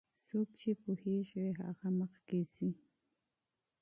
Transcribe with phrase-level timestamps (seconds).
[0.25, 2.69] څوک چې پوهیږي هغه مخکې ځي.